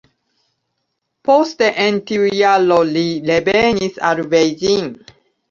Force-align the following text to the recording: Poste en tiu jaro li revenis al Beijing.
Poste 1.29 1.67
en 1.83 1.99
tiu 2.13 2.25
jaro 2.39 2.79
li 2.97 3.05
revenis 3.33 4.03
al 4.11 4.25
Beijing. 4.35 4.91